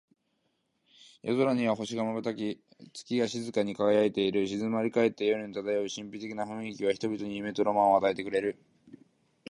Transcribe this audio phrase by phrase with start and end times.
[1.21, 4.47] 夜空には星が瞬き、月が静かに輝いている。
[4.47, 8.57] 静まり返った夜に漂う神秘的な雰囲気は、人々に夢とロマンを与えてくれる。